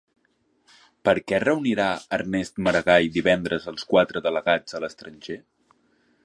[1.09, 1.85] Per què reunirà
[2.17, 5.39] Ernest Maragall divendres els quatre delegats a l'estranger?